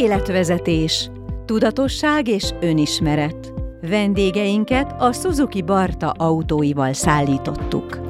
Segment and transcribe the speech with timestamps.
[0.00, 1.10] Életvezetés,
[1.44, 3.52] tudatosság és önismeret.
[3.80, 8.00] Vendégeinket a Suzuki Barta autóival szállítottuk.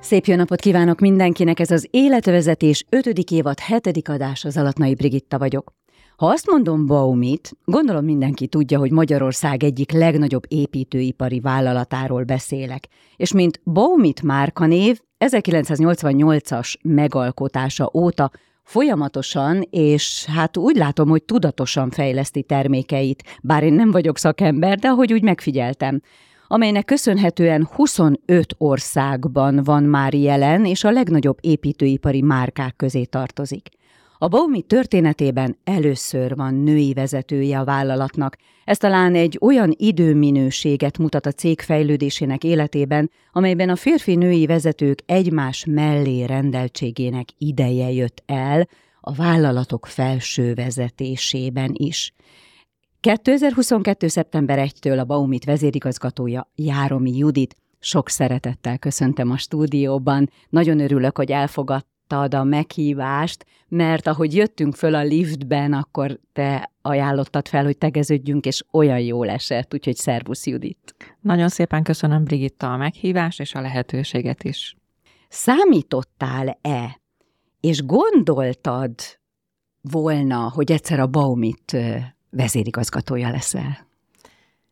[0.00, 3.06] Szép jó napot kívánok mindenkinek, ez az Életvezetés 5.
[3.06, 4.08] évad 7.
[4.08, 5.72] adás, az Alatnai Brigitta vagyok.
[6.16, 13.32] Ha azt mondom Baumit, gondolom mindenki tudja, hogy Magyarország egyik legnagyobb építőipari vállalatáról beszélek, és
[13.32, 18.30] mint Baumit márkanév 1988-as megalkotása óta
[18.62, 24.88] folyamatosan, és hát úgy látom, hogy tudatosan fejleszti termékeit, bár én nem vagyok szakember, de
[24.88, 26.00] ahogy úgy megfigyeltem
[26.52, 33.68] amelynek köszönhetően 25 országban van már jelen, és a legnagyobb építőipari márkák közé tartozik.
[34.22, 38.36] A Baumi történetében először van női vezetője a vállalatnak.
[38.64, 45.64] Ez talán egy olyan időminőséget mutat a cég fejlődésének életében, amelyben a férfi-női vezetők egymás
[45.64, 48.68] mellé rendeltségének ideje jött el
[49.00, 52.12] a vállalatok felső vezetésében is.
[53.00, 54.08] 2022.
[54.08, 60.30] szeptember 1-től a Baumit vezérigazgatója Járomi Judit sok szeretettel köszöntem a stúdióban.
[60.48, 66.72] Nagyon örülök, hogy elfogadt elfogadtad a meghívást, mert ahogy jöttünk föl a liftben, akkor te
[66.82, 70.94] ajánlottad fel, hogy tegeződjünk, és olyan jól esett, úgyhogy szervusz Judit.
[71.20, 74.76] Nagyon szépen köszönöm Brigitta a meghívást és a lehetőséget is.
[75.28, 77.00] Számítottál-e,
[77.60, 78.94] és gondoltad
[79.80, 81.76] volna, hogy egyszer a Baumit
[82.30, 83.90] vezérigazgatója leszel?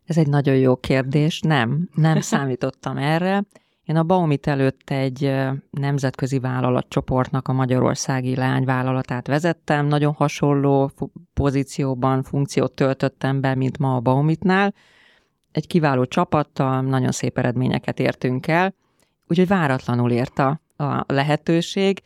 [0.04, 1.40] Ez egy nagyon jó kérdés.
[1.40, 3.44] Nem, nem számítottam erre.
[3.90, 5.36] Én a Baumit előtt egy
[5.70, 10.90] nemzetközi vállalatcsoportnak a magyarországi leányvállalatát vezettem, nagyon hasonló
[11.34, 14.74] pozícióban funkciót töltöttem be, mint ma a Baumitnál.
[15.52, 18.74] Egy kiváló csapattal nagyon szép eredményeket értünk el,
[19.26, 22.02] úgyhogy váratlanul ért a, a lehetőség,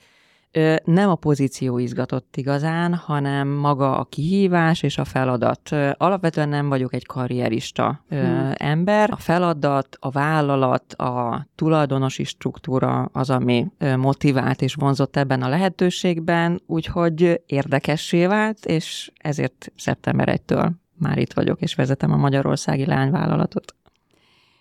[0.84, 5.70] nem a pozíció izgatott igazán, hanem maga a kihívás és a feladat.
[5.92, 8.52] Alapvetően nem vagyok egy karrierista hmm.
[8.54, 9.10] ember.
[9.10, 13.66] A feladat, a vállalat, a tulajdonosi struktúra az, ami
[13.96, 21.32] motivált és vonzott ebben a lehetőségben, úgyhogy érdekessé vált, és ezért szeptember 1-től már itt
[21.32, 23.74] vagyok, és vezetem a Magyarországi Lányvállalatot.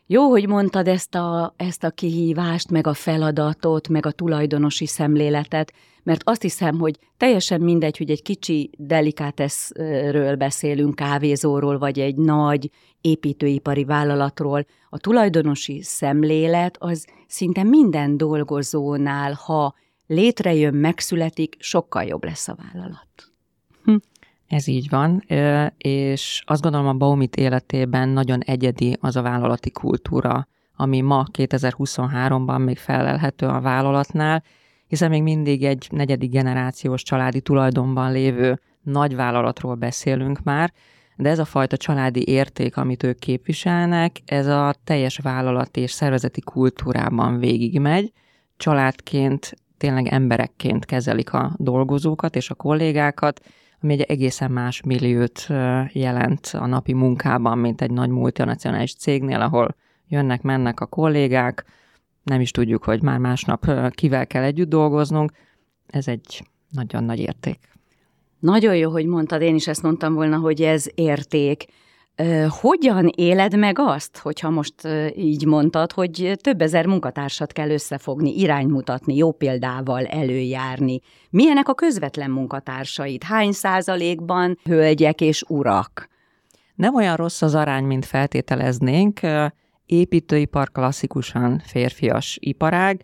[0.08, 5.74] Jó, hogy mondtad ezt a, ezt a kihívást, meg a feladatot, meg a tulajdonosi szemléletet,
[6.04, 12.70] mert azt hiszem, hogy teljesen mindegy, hogy egy kicsi delikáteszről beszélünk, kávézóról, vagy egy nagy
[13.02, 14.66] építőipari vállalatról.
[14.90, 19.76] A tulajdonosi szemlélet az szinte minden dolgozónál, ha
[20.08, 23.32] létrejön, megszületik, sokkal jobb lesz a vállalat.
[23.84, 23.96] Hm.
[24.54, 25.24] Ez így van,
[25.78, 32.64] és azt gondolom a Baumit életében nagyon egyedi az a vállalati kultúra, ami ma 2023-ban
[32.64, 34.44] még felelhető a vállalatnál,
[34.88, 40.74] hiszen még mindig egy negyedik generációs családi tulajdonban lévő nagy vállalatról beszélünk már,
[41.16, 46.42] de ez a fajta családi érték, amit ők képviselnek, ez a teljes vállalati és szervezeti
[46.42, 48.12] kultúrában végigmegy.
[48.58, 53.40] Családként, tényleg emberekként kezelik a dolgozókat és a kollégákat,
[53.84, 55.48] ami egy egészen más milliót
[55.92, 59.76] jelent a napi munkában, mint egy nagy multinacionális cégnél, ahol
[60.08, 61.66] jönnek, mennek a kollégák,
[62.24, 65.32] nem is tudjuk, hogy már másnap kivel kell együtt dolgoznunk.
[65.88, 67.60] Ez egy nagyon nagy érték.
[68.40, 71.66] Nagyon jó, hogy mondtad, én is ezt mondtam volna, hogy ez érték.
[72.62, 74.74] Hogyan éled meg azt, hogyha most
[75.16, 81.00] így mondtad, hogy több ezer munkatársat kell összefogni, iránymutatni, jó példával előjárni?
[81.30, 83.24] Milyenek a közvetlen munkatársaid?
[83.24, 86.10] Hány százalékban hölgyek és urak?
[86.76, 89.20] Nem olyan rossz az arány, mint feltételeznénk.
[89.86, 93.02] Építőipar klasszikusan férfias iparág,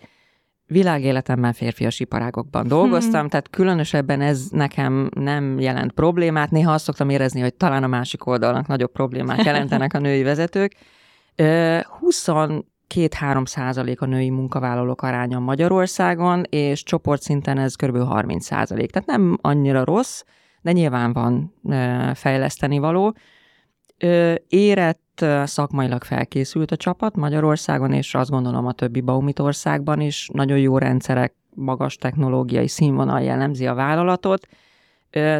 [0.69, 3.29] világéletemben férfias iparágokban dolgoztam, hmm.
[3.29, 6.51] tehát különösebben ez nekem nem jelent problémát.
[6.51, 10.75] Néha azt szoktam érezni, hogy talán a másik oldalnak nagyobb problémát jelentenek a női vezetők.
[11.37, 12.61] 22-3
[13.45, 17.97] százalék a női munkavállalók aránya Magyarországon, és csoportszinten ez kb.
[17.97, 18.91] 30 százalék.
[18.91, 20.23] Tehát nem annyira rossz,
[20.61, 21.53] de nyilván van
[22.13, 23.15] fejleszteni való.
[24.47, 30.29] Érett szakmailag felkészült a csapat Magyarországon, és azt gondolom a többi Baumit országban is.
[30.33, 34.47] Nagyon jó rendszerek, magas technológiai színvonal jellemzi a vállalatot.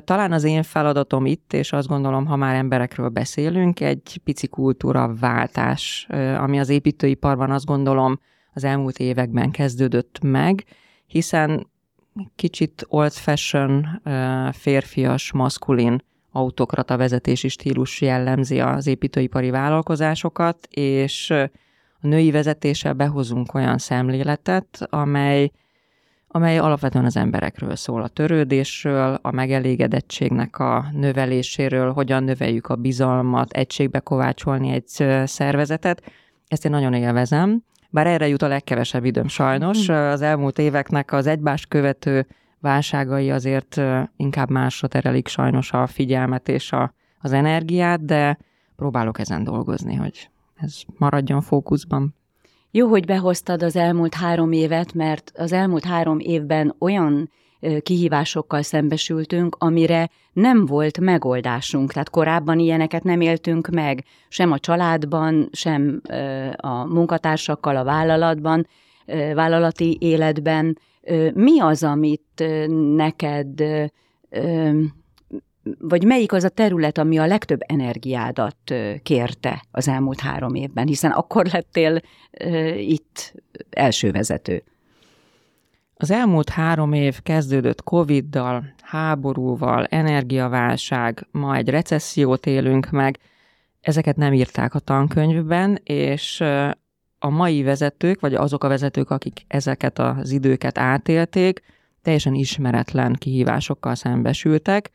[0.04, 5.14] Talán az én feladatom itt, és azt gondolom, ha már emberekről beszélünk, egy pici kultúra
[5.20, 6.08] váltás,
[6.38, 8.20] ami az építőiparban azt gondolom
[8.54, 10.64] az elmúlt években kezdődött meg,
[11.06, 11.68] hiszen
[12.36, 14.02] kicsit old fashion,
[14.52, 21.30] férfias, maszkulin autokrata vezetési stílus jellemzi az építőipari vállalkozásokat, és
[22.02, 25.52] a női vezetéssel behozunk olyan szemléletet, amely
[26.32, 33.52] amely alapvetően az emberekről szól, a törődésről, a megelégedettségnek a növeléséről, hogyan növeljük a bizalmat,
[33.52, 34.88] egységbe kovácsolni egy
[35.28, 36.12] szervezetet.
[36.48, 39.88] Ezt én nagyon élvezem, bár erre jut a legkevesebb időm sajnos.
[39.88, 39.98] Mhm.
[39.98, 42.28] Az elmúlt éveknek az egymást követő
[42.62, 43.82] válságai azért
[44.16, 48.38] inkább másra terelik sajnos a figyelmet és a, az energiát, de
[48.76, 52.16] próbálok ezen dolgozni, hogy ez maradjon fókuszban.
[52.72, 57.30] Jó, hogy behoztad az elmúlt három évet, mert az elmúlt három évben olyan
[57.82, 61.92] kihívásokkal szembesültünk, amire nem volt megoldásunk.
[61.92, 66.02] Tehát korábban ilyeneket nem éltünk meg, sem a családban, sem
[66.56, 68.68] a munkatársakkal, a vállalatban,
[69.34, 70.78] vállalati életben.
[71.34, 72.44] Mi az, amit
[72.96, 73.64] neked
[75.80, 78.58] vagy melyik az a terület, ami a legtöbb energiádat
[79.04, 82.02] kérte az elmúlt három évben, hiszen akkor lettél
[82.76, 83.34] itt
[83.70, 84.64] első vezető.
[85.94, 93.20] Az elmúlt három év kezdődött Covid-dal, háborúval, energiaválság, ma egy recessziót élünk meg,
[93.82, 96.44] ezeket nem írták a tankönyvben, és
[97.20, 101.62] a mai vezetők, vagy azok a vezetők, akik ezeket az időket átélték,
[102.02, 104.92] teljesen ismeretlen kihívásokkal szembesültek,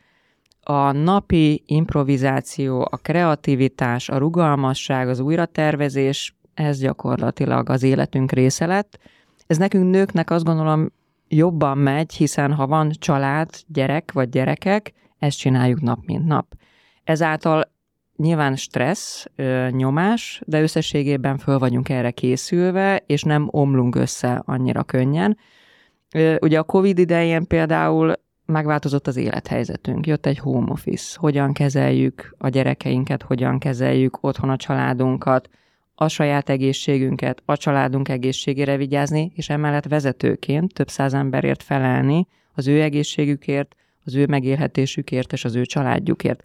[0.67, 8.99] a napi improvizáció, a kreativitás, a rugalmasság, az újratervezés, ez gyakorlatilag az életünk része lett.
[9.47, 10.93] Ez nekünk nőknek azt gondolom
[11.29, 16.55] jobban megy, hiszen ha van család, gyerek vagy gyerekek, ezt csináljuk nap mint nap.
[17.05, 17.74] Ezáltal
[18.17, 19.27] nyilván stressz,
[19.71, 25.39] nyomás, de összességében föl vagyunk erre készülve, és nem omlunk össze annyira könnyen.
[26.41, 28.13] Ugye a COVID idején például
[28.47, 34.57] megváltozott az élethelyzetünk, jött egy home office, hogyan kezeljük a gyerekeinket, hogyan kezeljük otthon a
[34.57, 35.49] családunkat,
[35.95, 42.67] a saját egészségünket, a családunk egészségére vigyázni, és emellett vezetőként több száz emberért felelni az
[42.67, 43.75] ő egészségükért,
[44.05, 46.43] az ő megélhetésükért és az ő családjukért.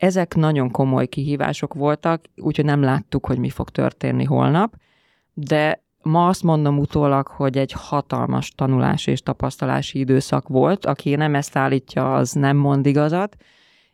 [0.00, 4.74] Ezek nagyon komoly kihívások voltak, úgyhogy nem láttuk, hogy mi fog történni holnap,
[5.34, 10.86] de Ma azt mondom utólag, hogy egy hatalmas tanulási és tapasztalási időszak volt.
[10.86, 13.36] Aki nem ezt állítja, az nem mond igazat,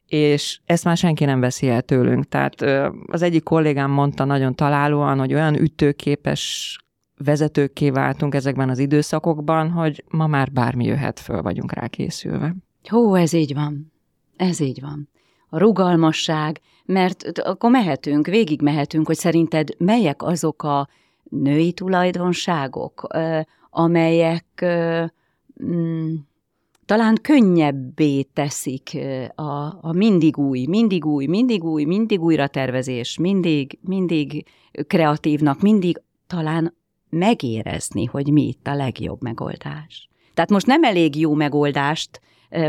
[0.06, 2.28] és ezt már senki nem veszi el tőlünk.
[2.28, 2.62] Tehát
[3.06, 6.76] az egyik kollégám mondta nagyon találóan, hogy olyan ütőképes
[7.24, 12.54] vezetőkké váltunk ezekben az időszakokban, hogy ma már bármi jöhet föl, vagyunk rá készülve.
[12.88, 13.92] Hó, ez így van.
[14.36, 15.08] Ez így van.
[15.48, 20.88] A rugalmasság, mert akkor mehetünk, végig mehetünk, hogy szerinted melyek azok a
[21.30, 23.06] női tulajdonságok,
[23.70, 24.64] amelyek
[25.64, 26.14] mm,
[26.84, 28.98] talán könnyebbé teszik
[29.34, 34.46] a, a mindig új, mindig új, mindig új, mindig újra tervezés, mindig, mindig
[34.86, 36.74] kreatívnak, mindig talán
[37.08, 40.08] megérezni, hogy mi itt a legjobb megoldás.
[40.34, 42.20] Tehát most nem elég jó megoldást,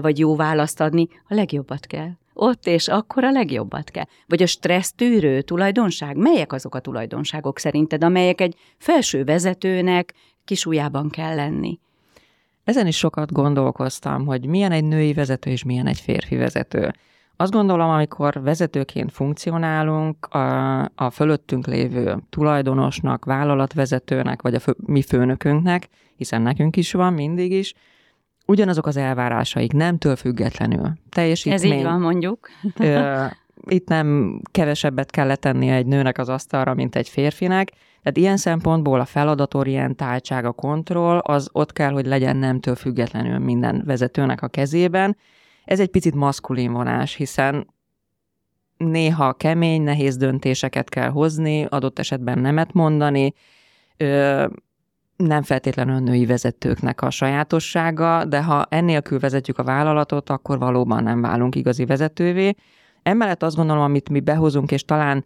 [0.02, 4.06] vagy jó választ adni, a legjobbat kell ott és akkor a legjobbat kell.
[4.28, 10.14] Vagy a stressz tűrő tulajdonság, melyek azok a tulajdonságok szerinted, amelyek egy felső vezetőnek
[10.46, 11.80] kisújában kell lenni?
[12.64, 16.94] Ezen is sokat gondolkoztam, hogy milyen egy női vezető és milyen egy férfi vezető.
[17.36, 25.02] Azt gondolom, amikor vezetőként funkcionálunk, a, a fölöttünk lévő tulajdonosnak, vállalatvezetőnek, vagy a fő, mi
[25.02, 27.74] főnökünknek, hiszen nekünk is van mindig is,
[28.48, 30.92] ugyanazok az elvárásaik, nemtől függetlenül.
[31.10, 31.72] Teljesítmény.
[31.72, 32.50] Ez így van, mondjuk.
[33.70, 37.72] Itt nem kevesebbet kell letennie egy nőnek az asztalra, mint egy férfinek.
[38.02, 43.84] Tehát ilyen szempontból a feladatorientáltság, a kontroll, az ott kell, hogy legyen nemtől függetlenül minden
[43.86, 45.18] vezetőnek a kezében.
[45.66, 47.68] Ez egy picit maszkulin vonás, hiszen
[48.78, 53.34] néha kemény, nehéz döntéseket kell hozni, adott esetben nemet mondani,
[55.18, 61.04] nem feltétlenül a női vezetőknek a sajátossága, de ha ennélkül vezetjük a vállalatot, akkor valóban
[61.04, 62.56] nem válunk igazi vezetővé.
[63.04, 65.26] Emellett azt gondolom, amit mi behozunk, és talán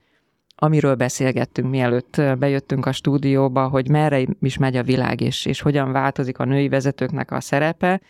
[0.56, 5.92] amiről beszélgettünk, mielőtt bejöttünk a stúdióba, hogy merre is megy a világ, és, és hogyan
[5.92, 8.02] változik a női vezetőknek a szerepe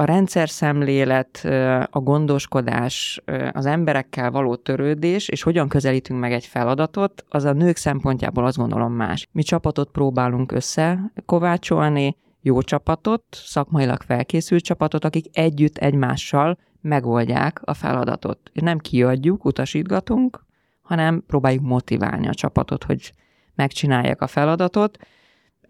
[0.00, 1.44] a rendszer szemlélet,
[1.90, 7.76] a gondoskodás, az emberekkel való törődés, és hogyan közelítünk meg egy feladatot, az a nők
[7.76, 9.28] szempontjából azt gondolom más.
[9.32, 18.38] Mi csapatot próbálunk összekovácsolni, jó csapatot, szakmailag felkészült csapatot, akik együtt egymással megoldják a feladatot.
[18.52, 20.44] Nem kiadjuk, utasítgatunk,
[20.82, 23.12] hanem próbáljuk motiválni a csapatot, hogy
[23.54, 24.98] megcsinálják a feladatot,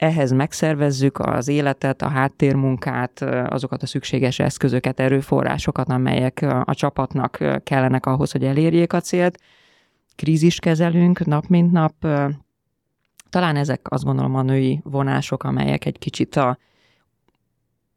[0.00, 8.07] ehhez megszervezzük az életet, a háttérmunkát, azokat a szükséges eszközöket, erőforrásokat, amelyek a csapatnak kellenek
[8.07, 9.38] ahhoz, hogy elérjék a célt.
[10.16, 11.95] Krízis kezelünk nap mint nap.
[13.30, 16.59] Talán ezek azt gondolom a női vonások, amelyek egy kicsit a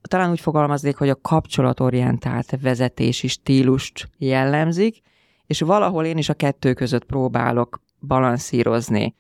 [0.02, 5.02] talán úgy fogalmaznék, hogy a kapcsolatorientált vezetési stílust jellemzik,
[5.46, 9.16] és valahol én is a kettő között próbálok balanszírozni.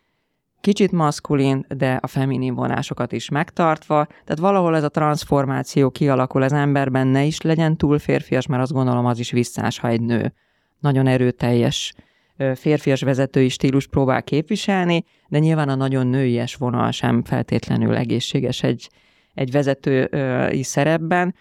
[0.63, 6.53] Kicsit maszkulin, de a feminin vonásokat is megtartva, tehát valahol ez a transformáció kialakul az
[6.53, 10.33] emberben, ne is legyen túl férfias, mert azt gondolom az is visszás, ha egy nő
[10.79, 11.93] nagyon erőteljes
[12.55, 18.89] férfias vezetői stílus próbál képviselni, de nyilván a nagyon nőies vonal sem feltétlenül egészséges egy,
[19.33, 21.35] egy vezetői szerepben.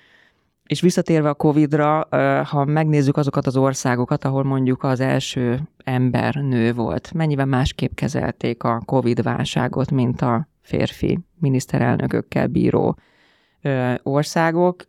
[0.73, 2.09] És visszatérve a Covid-ra,
[2.45, 8.63] ha megnézzük azokat az országokat, ahol mondjuk az első ember nő volt, mennyivel másképp kezelték
[8.63, 12.99] a Covid válságot, mint a férfi miniszterelnökökkel bíró
[14.03, 14.85] országok,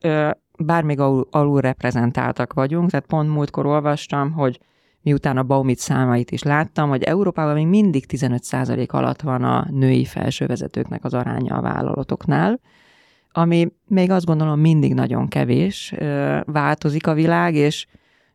[0.58, 4.60] bár még alul, alul reprezentáltak vagyunk, tehát pont múltkor olvastam, hogy
[5.02, 10.06] miután a Baumit számait is láttam, hogy Európában még mindig 15% alatt van a női
[10.06, 12.60] felsővezetőknek az aránya a vállalatoknál,
[13.36, 15.94] ami még azt gondolom mindig nagyon kevés,
[16.46, 17.86] változik a világ, és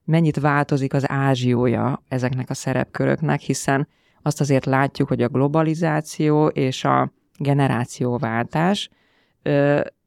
[0.05, 3.88] mennyit változik az ázsiója ezeknek a szerepköröknek, hiszen
[4.23, 8.90] azt azért látjuk, hogy a globalizáció és a generációváltás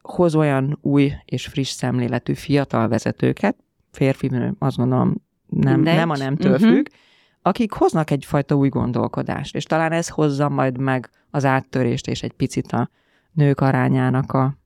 [0.01, 3.55] hoz olyan új és friss szemléletű fiatal vezetőket,
[3.91, 5.15] férfi, azt gondolom
[5.48, 6.69] nem, nem a nemtől uh-huh.
[6.69, 6.86] függ,
[7.41, 12.31] akik hoznak egyfajta új gondolkodást, és talán ez hozza majd meg az áttörést és egy
[12.31, 12.89] picit a
[13.31, 14.57] nők arányának a,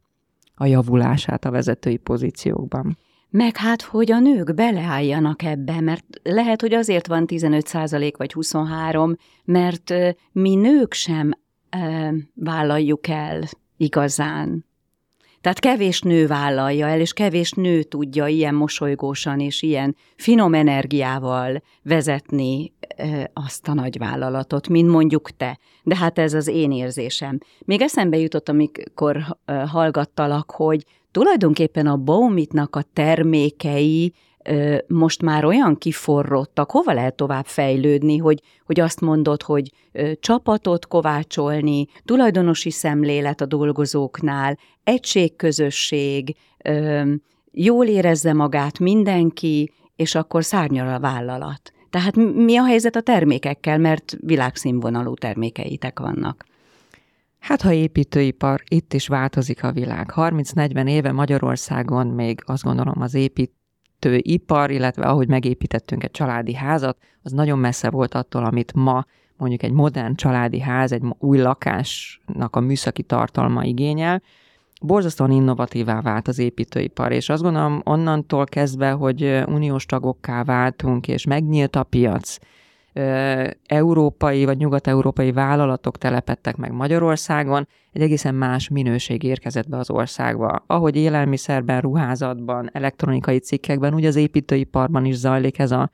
[0.55, 2.97] a javulását a vezetői pozíciókban.
[3.29, 8.33] Meg hát, hogy a nők beleálljanak ebbe, mert lehet, hogy azért van 15 százalék vagy
[8.33, 9.93] 23, mert
[10.31, 11.31] mi nők sem
[11.69, 13.43] e, vállaljuk el
[13.77, 14.65] igazán
[15.45, 21.61] tehát kevés nő vállalja el, és kevés nő tudja ilyen mosolygósan és ilyen finom energiával
[21.83, 22.73] vezetni
[23.33, 25.59] azt a nagy vállalatot, mint mondjuk te.
[25.83, 27.39] De hát ez az én érzésem.
[27.65, 29.37] Még eszembe jutott, amikor
[29.67, 34.13] hallgattalak, hogy tulajdonképpen a Baumitnak a termékei
[34.87, 39.71] most már olyan kiforrottak, hova lehet tovább fejlődni, hogy, hogy azt mondod, hogy
[40.19, 46.35] csapatot kovácsolni, tulajdonosi szemlélet a dolgozóknál, egységközösség,
[47.51, 51.71] jól érezze magát mindenki, és akkor szárnyal a vállalat.
[51.89, 56.45] Tehát mi a helyzet a termékekkel, mert világszínvonalú termékeitek vannak?
[57.39, 60.11] Hát, ha építőipar, itt is változik a világ.
[60.15, 63.51] 30-40 éve Magyarországon még azt gondolom az épít
[64.05, 69.05] építőipar, illetve ahogy megépítettünk egy családi házat, az nagyon messze volt attól, amit ma
[69.37, 74.21] mondjuk egy modern családi ház, egy új lakásnak a műszaki tartalma igényel.
[74.81, 81.25] Borzasztóan innovatívá vált az építőipar, és azt gondolom onnantól kezdve, hogy uniós tagokká váltunk, és
[81.25, 82.37] megnyílt a piac,
[83.65, 90.63] európai vagy nyugat-európai vállalatok telepettek meg Magyarországon, egy egészen más minőség érkezett be az országba.
[90.67, 95.89] Ahogy élelmiszerben, ruházatban, elektronikai cikkekben, úgy az építőiparban is zajlik ez a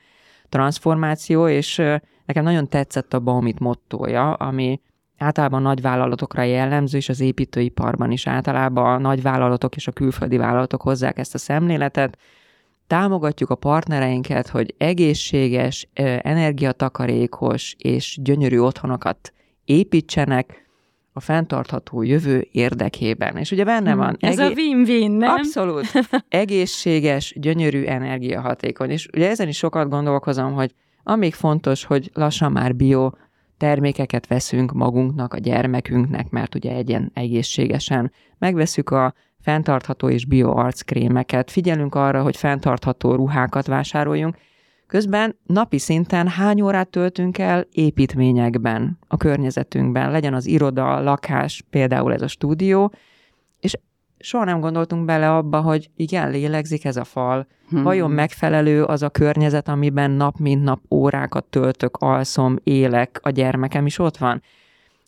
[0.49, 1.75] transformáció, és
[2.25, 4.81] nekem nagyon tetszett a Baumit mottója, ami
[5.17, 10.37] általában nagy vállalatokra jellemző, és az építőiparban is általában a nagy vállalatok és a külföldi
[10.37, 12.17] vállalatok hozzák ezt a szemléletet,
[12.91, 15.87] támogatjuk a partnereinket, hogy egészséges,
[16.21, 19.33] energiatakarékos és gyönyörű otthonokat
[19.65, 20.69] építsenek
[21.13, 23.37] a fenntartható jövő érdekében.
[23.37, 24.17] És ugye benne van...
[24.19, 25.29] Ez egé- a win-win, nem?
[25.29, 25.85] Abszolút.
[26.29, 28.89] Egészséges, gyönyörű, energiahatékony.
[28.89, 33.11] És ugye ezen is sokat gondolkozom, hogy amíg fontos, hogy lassan már bio
[33.57, 41.95] termékeket veszünk magunknak, a gyermekünknek, mert ugye egyen egészségesen megveszük a fenntartható és bioarckrémeket, figyelünk
[41.95, 44.35] arra, hogy fenntartható ruhákat vásároljunk,
[44.91, 51.63] Közben napi szinten hány órát töltünk el építményekben, a környezetünkben, legyen az iroda, a lakás,
[51.69, 52.93] például ez a stúdió,
[53.59, 53.77] és
[54.19, 57.83] soha nem gondoltunk bele abba, hogy igen, lélegzik ez a fal, hmm.
[57.83, 63.85] vajon megfelelő az a környezet, amiben nap mint nap órákat töltök, alszom, élek, a gyermekem
[63.85, 64.41] is ott van.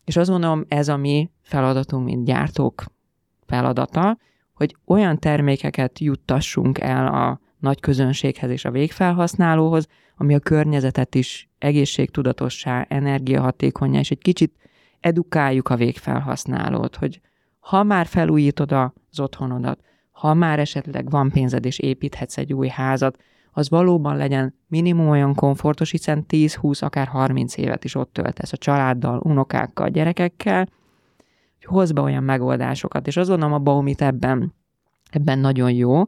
[0.04, 2.84] És azt mondom, ez a mi feladatunk, mint gyártók,
[3.46, 4.18] feladata,
[4.54, 9.86] hogy olyan termékeket juttassunk el a nagy közönséghez és a végfelhasználóhoz,
[10.16, 14.54] ami a környezetet is egészségtudatossá, energiahatékonyá, és egy kicsit
[15.00, 17.20] edukáljuk a végfelhasználót, hogy
[17.58, 23.18] ha már felújítod az otthonodat, ha már esetleg van pénzed és építhetsz egy új házat,
[23.52, 28.56] az valóban legyen minimum olyan komfortos, hiszen 10-20, akár 30 évet is ott töltesz a
[28.56, 30.68] családdal, unokákkal, gyerekekkel,
[31.64, 34.54] hoz be olyan megoldásokat, és azt gondolom a Baumit ebben,
[35.10, 36.00] ebben nagyon jó.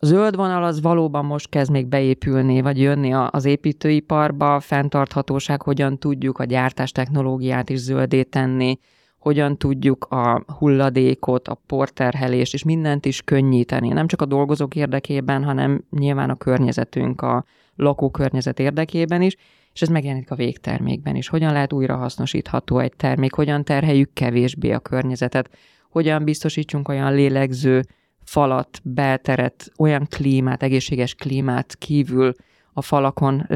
[0.00, 5.62] A zöld vonal az valóban most kezd még beépülni, vagy jönni az építőiparba, a fenntarthatóság,
[5.62, 8.78] hogyan tudjuk a gyártás technológiát is zöldé tenni,
[9.18, 13.88] hogyan tudjuk a hulladékot, a porterhelést és mindent is könnyíteni.
[13.88, 17.44] Nem csak a dolgozók érdekében, hanem nyilván a környezetünk, a
[17.76, 19.36] lakókörnyezet érdekében is,
[19.78, 21.28] és ez megjelenik a végtermékben is.
[21.28, 25.50] Hogyan lehet újra hasznosítható egy termék, hogyan terheljük kevésbé a környezetet,
[25.90, 27.82] hogyan biztosítsunk olyan lélegző
[28.24, 32.32] falat, belteret, olyan klímát, egészséges klímát kívül
[32.72, 33.46] a falakon,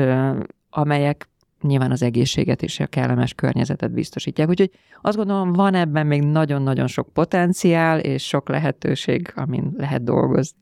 [0.70, 1.28] amelyek
[1.60, 4.48] nyilván az egészséget és a kellemes környezetet biztosítják.
[4.48, 10.58] Úgyhogy azt gondolom, van ebben még nagyon-nagyon sok potenciál és sok lehetőség, amin lehet dolgozni.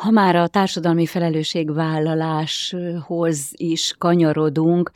[0.00, 4.90] Ha már a társadalmi felelősségvállaláshoz is kanyarodunk,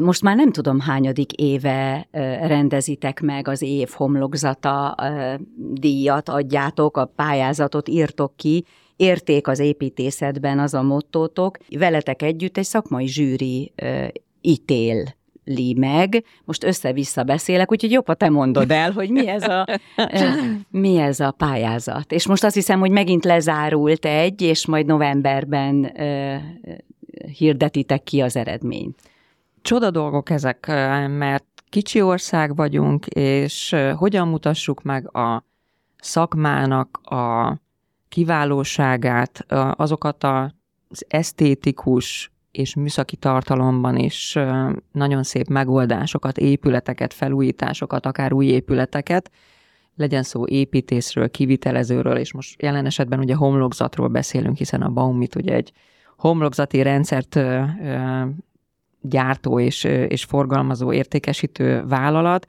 [0.00, 2.08] most már nem tudom hányadik éve
[2.46, 4.96] rendezitek meg az év homlokzata
[5.56, 8.64] díjat, adjátok, a pályázatot írtok ki,
[8.96, 13.72] érték az építészetben az a mottótok, veletek együtt egy szakmai zsűri
[14.40, 15.04] ítél
[15.44, 16.24] li meg.
[16.44, 19.66] Most össze-vissza beszélek, úgyhogy jobb, ha te mondod el, hogy mi ez, a,
[20.70, 22.12] mi ez a pályázat.
[22.12, 26.36] És most azt hiszem, hogy megint lezárult egy, és majd novemberben uh,
[27.36, 28.98] hirdetitek ki az eredményt.
[29.62, 30.66] Csoda dolgok ezek,
[31.08, 35.44] mert kicsi ország vagyunk, és hogyan mutassuk meg a
[36.00, 37.56] szakmának a
[38.08, 39.44] kiválóságát,
[39.76, 44.38] azokat az esztétikus és műszaki tartalomban is
[44.92, 49.30] nagyon szép megoldásokat, épületeket, felújításokat, akár új épületeket,
[49.96, 55.54] legyen szó építészről, kivitelezőről, és most jelen esetben ugye homlokzatról beszélünk, hiszen a Baumit ugye
[55.54, 55.72] egy
[56.16, 57.40] homlokzati rendszert
[59.00, 62.46] gyártó és, és forgalmazó, értékesítő vállalat.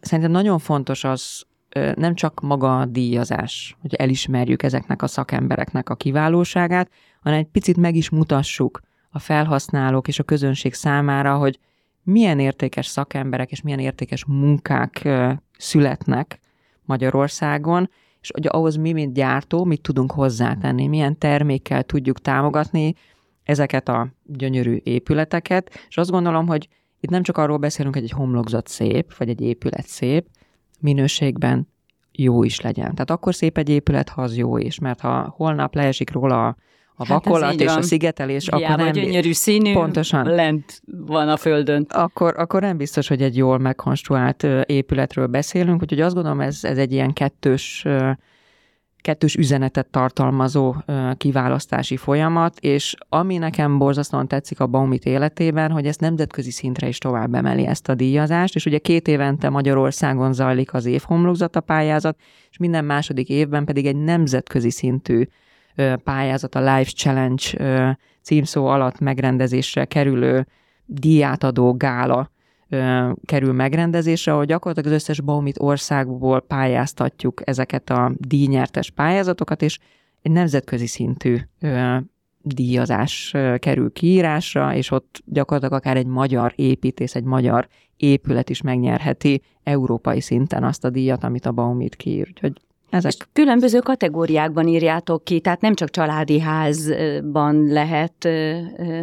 [0.00, 1.42] Szerintem nagyon fontos az,
[1.94, 6.90] nem csak maga a díjazás, hogy elismerjük ezeknek a szakembereknek a kiválóságát,
[7.20, 8.80] hanem egy picit meg is mutassuk
[9.10, 11.58] a felhasználók és a közönség számára, hogy
[12.02, 15.08] milyen értékes szakemberek és milyen értékes munkák
[15.58, 16.40] születnek
[16.84, 17.90] Magyarországon,
[18.20, 22.94] és hogy ahhoz mi, mint gyártó, mit tudunk hozzátenni, milyen termékkel tudjuk támogatni
[23.42, 26.68] ezeket a gyönyörű épületeket, és azt gondolom, hogy
[27.00, 30.26] itt nem csak arról beszélünk, hogy egy homlokzat szép, vagy egy épület szép,
[30.80, 31.68] minőségben
[32.12, 32.90] jó is legyen.
[32.90, 36.56] Tehát akkor szép egy épület, ha az jó is, mert ha holnap leesik róla a
[37.00, 37.76] a hát vakolat és van.
[37.76, 38.92] a szigetelés, Hiába akkor nem...
[38.92, 41.86] gyönyörű színű, pontosan, lent van a földön.
[41.88, 46.78] Akkor, akkor nem biztos, hogy egy jól megkonstruált épületről beszélünk, úgyhogy azt gondolom, ez, ez
[46.78, 47.86] egy ilyen kettős
[49.00, 50.74] kettős üzenetet tartalmazó
[51.16, 56.98] kiválasztási folyamat, és ami nekem borzasztóan tetszik a Baumit életében, hogy ezt nemzetközi szintre is
[56.98, 62.18] tovább emeli ezt a díjazást, és ugye két évente Magyarországon zajlik az évhomlokzata pályázat,
[62.50, 65.22] és minden második évben pedig egy nemzetközi szintű
[66.04, 70.46] pályázat, a Life Challenge címszó alatt megrendezésre kerülő
[70.86, 72.30] díjátadó gála
[73.24, 79.78] kerül megrendezésre, ahol gyakorlatilag az összes Baumit országból pályáztatjuk ezeket a díjnyertes pályázatokat, és
[80.22, 81.38] egy nemzetközi szintű
[82.42, 89.42] díjazás kerül kiírásra, és ott gyakorlatilag akár egy magyar építész, egy magyar épület is megnyerheti
[89.62, 92.26] európai szinten azt a díjat, amit a Baumit kiír.
[92.28, 92.60] Úgyhogy
[92.90, 93.12] ezek.
[93.12, 98.28] És különböző kategóriákban írjátok ki, tehát nem csak családi házban lehet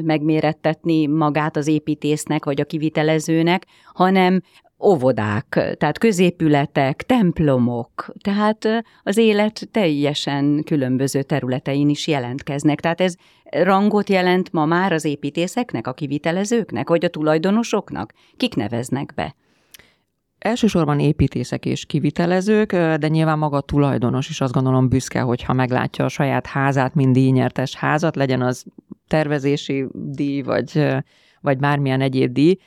[0.02, 4.41] megmérettetni magát az építésznek vagy a kivitelezőnek, hanem
[4.84, 12.80] óvodák, tehát középületek, templomok, tehát az élet teljesen különböző területein is jelentkeznek.
[12.80, 13.15] Tehát ez
[13.50, 18.13] rangot jelent ma már az építészeknek, a kivitelezőknek, vagy a tulajdonosoknak?
[18.38, 19.36] Kik neveznek be?
[20.47, 26.05] Elsősorban építészek és kivitelezők, de nyilván maga a tulajdonos is azt gondolom büszke, hogyha meglátja
[26.05, 28.65] a saját házát, mint díjnyertes házat, legyen az
[29.07, 30.88] tervezési díj, vagy,
[31.41, 32.57] vagy bármilyen egyéb díj.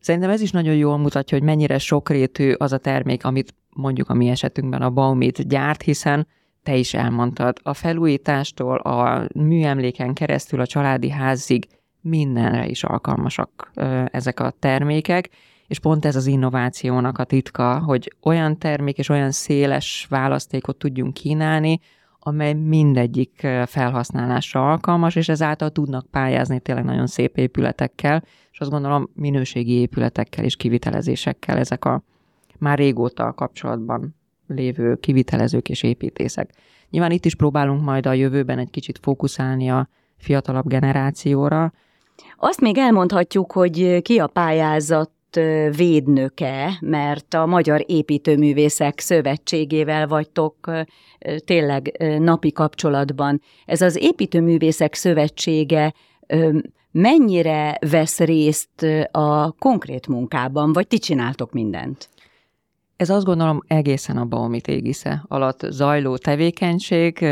[0.00, 4.14] Szerintem ez is nagyon jól mutatja, hogy mennyire sokrétű az a termék, amit mondjuk a
[4.14, 6.26] mi esetünkben a Baumit gyárt, hiszen
[6.62, 11.66] te is elmondtad, a felújítástól, a műemléken keresztül a családi házig
[12.00, 13.70] mindenre is alkalmasak
[14.10, 15.30] ezek a termékek,
[15.68, 21.14] és pont ez az innovációnak a titka, hogy olyan termék és olyan széles választékot tudjunk
[21.14, 21.80] kínálni,
[22.20, 29.10] amely mindegyik felhasználásra alkalmas, és ezáltal tudnak pályázni tényleg nagyon szép épületekkel, és azt gondolom
[29.14, 32.02] minőségi épületekkel és kivitelezésekkel ezek a
[32.58, 36.50] már régóta kapcsolatban lévő kivitelezők és építészek.
[36.90, 41.72] Nyilván itt is próbálunk majd a jövőben egy kicsit fókuszálni a fiatalabb generációra.
[42.36, 45.10] Azt még elmondhatjuk, hogy ki a pályázat
[45.76, 50.70] védnöke, mert a Magyar Építőművészek Szövetségével vagytok
[51.44, 53.40] tényleg napi kapcsolatban.
[53.64, 55.94] Ez az Építőművészek Szövetsége
[56.90, 62.08] mennyire vesz részt a konkrét munkában, vagy ti csináltok mindent?
[62.96, 67.22] Ez azt gondolom egészen a Baumit égisze alatt zajló tevékenység,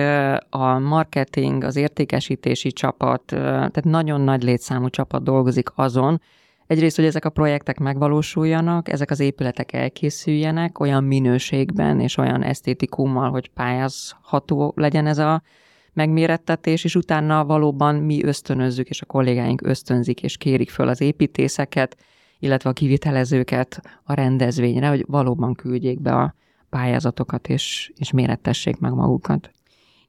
[0.50, 6.20] a marketing, az értékesítési csapat, tehát nagyon nagy létszámú csapat dolgozik azon,
[6.66, 13.30] Egyrészt, hogy ezek a projektek megvalósuljanak, ezek az épületek elkészüljenek olyan minőségben és olyan esztétikummal,
[13.30, 15.42] hogy pályázható legyen ez a
[15.92, 21.96] megmérettetés, és utána valóban mi ösztönözzük, és a kollégáink ösztönzik, és kérik föl az építészeket,
[22.38, 26.34] illetve a kivitelezőket a rendezvényre, hogy valóban küldjék be a
[26.70, 29.50] pályázatokat, és, és mérettessék meg magukat.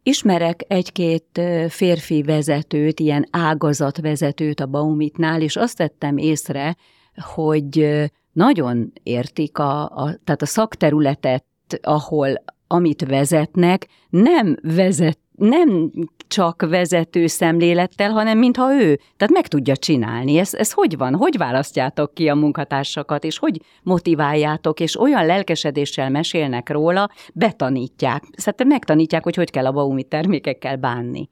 [0.07, 6.75] Ismerek egy-két férfi vezetőt, ilyen ágazatvezetőt a Baumitnál, és azt tettem észre,
[7.15, 7.87] hogy
[8.31, 11.45] nagyon értik a, a, tehát a szakterületet,
[11.81, 15.91] ahol amit vezetnek, nem vezet nem
[16.27, 20.37] csak vezető szemlélettel, hanem mintha ő, tehát meg tudja csinálni.
[20.37, 21.15] Ez, ez hogy van?
[21.15, 28.23] Hogy választjátok ki a munkatársakat, és hogy motiváljátok, és olyan lelkesedéssel mesélnek róla, betanítják.
[28.31, 31.29] Szerintem megtanítják, hogy hogy kell a Baumi termékekkel bánni.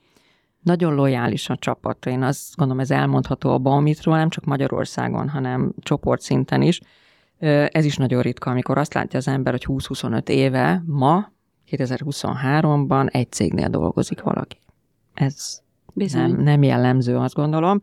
[0.61, 2.05] Nagyon lojális a csapat.
[2.05, 6.79] Én azt gondolom, ez elmondható a Baumitról, nem csak Magyarországon, hanem csoportszinten is.
[7.67, 11.33] Ez is nagyon ritka, amikor azt látja az ember, hogy 20-25 éve ma
[11.71, 14.57] 2023-ban egy cégnél dolgozik valaki.
[15.13, 15.61] Ez
[15.93, 17.81] nem, nem jellemző, azt gondolom.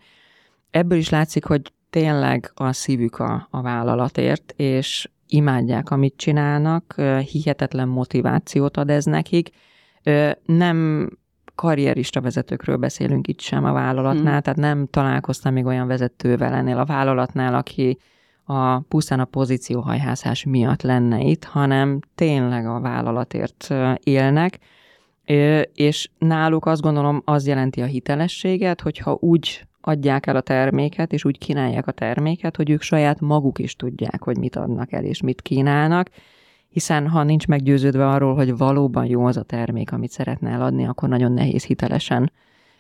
[0.71, 6.95] Ebből is látszik, hogy tényleg a szívük a, a vállalatért, és imádják, amit csinálnak,
[7.31, 9.51] hihetetlen motivációt ad ez nekik.
[10.45, 11.09] Nem
[11.55, 14.43] karrierista vezetőkről beszélünk itt sem a vállalatnál, hmm.
[14.43, 17.99] tehát nem találkoztam még olyan vezetővel ennél a vállalatnál, aki
[18.53, 24.59] a pusztán a pozícióhajhászás miatt lenne itt, hanem tényleg a vállalatért élnek,
[25.75, 31.25] és náluk azt gondolom az jelenti a hitelességet, hogyha úgy adják el a terméket, és
[31.25, 35.21] úgy kínálják a terméket, hogy ők saját maguk is tudják, hogy mit adnak el, és
[35.21, 36.09] mit kínálnak,
[36.69, 41.09] hiszen ha nincs meggyőződve arról, hogy valóban jó az a termék, amit szeretne eladni, akkor
[41.09, 42.33] nagyon nehéz hitelesen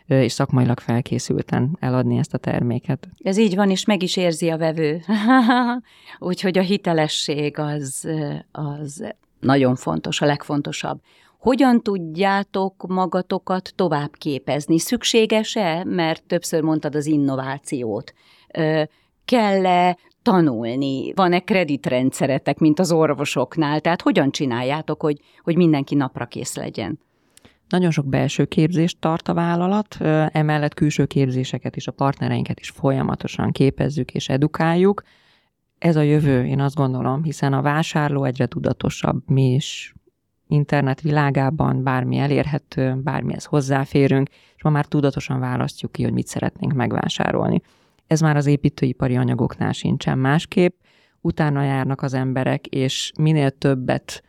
[0.07, 3.09] és szakmailag felkészülten eladni ezt a terméket.
[3.19, 5.01] Ez így van, és meg is érzi a vevő.
[6.19, 8.09] Úgyhogy a hitelesség az,
[8.53, 11.01] az nagyon fontos, a legfontosabb.
[11.39, 14.79] Hogyan tudjátok magatokat tovább képezni?
[14.79, 18.13] Szükséges-e, mert többször mondtad az innovációt,
[19.25, 21.13] kell-e tanulni?
[21.15, 23.81] Van-e kreditrendszeretek, mint az orvosoknál?
[23.81, 26.99] Tehát hogyan csináljátok, hogy, hogy mindenki napra kész legyen?
[27.73, 29.97] Nagyon sok belső képzést tart a vállalat,
[30.33, 35.03] emellett külső képzéseket is, a partnereinket is folyamatosan képezzük és edukáljuk.
[35.79, 39.95] Ez a jövő, én azt gondolom, hiszen a vásárló egyre tudatosabb, mi is
[40.47, 46.73] internet világában bármi elérhető, bármihez hozzáférünk, és ma már tudatosan választjuk ki, hogy mit szeretnénk
[46.73, 47.61] megvásárolni.
[48.07, 50.81] Ez már az építőipari anyagoknál sincsen másképp,
[51.21, 54.23] utána járnak az emberek, és minél többet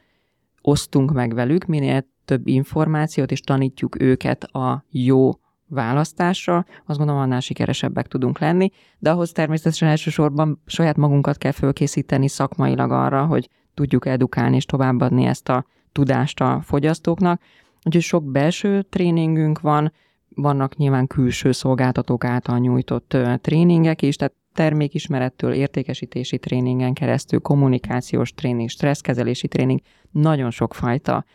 [0.61, 5.31] osztunk meg velük, minél több információt, és tanítjuk őket a jó
[5.67, 12.27] választásra, azt gondolom, annál sikeresebbek tudunk lenni, de ahhoz természetesen elsősorban saját magunkat kell fölkészíteni
[12.27, 17.41] szakmailag arra, hogy tudjuk edukálni és továbbadni ezt a tudást a fogyasztóknak.
[17.83, 19.91] Úgyhogy sok belső tréningünk van,
[20.35, 28.69] vannak nyilván külső szolgáltatók által nyújtott tréningek is, tehát termékismerettől, értékesítési tréningen keresztül, kommunikációs tréning,
[28.69, 29.79] stresszkezelési tréning,
[30.11, 31.25] nagyon sok fajta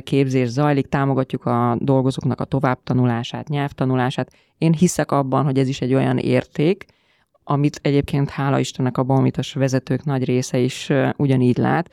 [0.00, 4.32] képzés zajlik, támogatjuk a dolgozóknak a továbbtanulását, nyelvtanulását.
[4.58, 6.84] Én hiszek abban, hogy ez is egy olyan érték,
[7.44, 11.90] amit egyébként hála Istennek a balmitas vezetők nagy része is ugyanígy lát,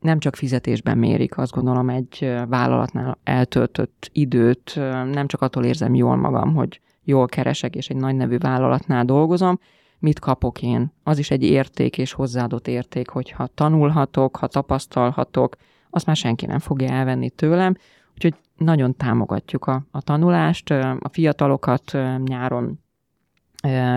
[0.00, 4.72] nem csak fizetésben mérik, azt gondolom egy vállalatnál eltöltött időt,
[5.12, 9.58] nem csak attól érzem jól magam, hogy jól keresek, és egy nagy nevű vállalatnál dolgozom,
[9.98, 10.92] mit kapok én.
[11.02, 15.56] Az is egy érték és hozzáadott érték, hogyha tanulhatok, ha tapasztalhatok,
[15.90, 17.74] azt már senki nem fogja elvenni tőlem,
[18.14, 22.78] úgyhogy nagyon támogatjuk a, a tanulást, a fiatalokat nyáron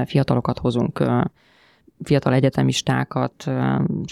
[0.05, 1.03] fiatalokat hozunk
[2.03, 3.51] fiatal egyetemistákat.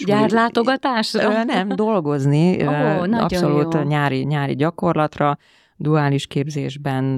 [0.04, 1.44] Gyárlátogatásra?
[1.44, 2.66] Nem, dolgozni.
[2.66, 3.80] Oh, abszolút jó.
[3.82, 5.38] nyári, nyári gyakorlatra,
[5.76, 7.16] duális képzésben